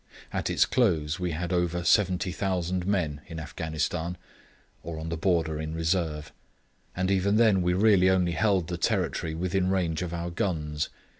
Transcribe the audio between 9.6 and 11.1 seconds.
range of our guns.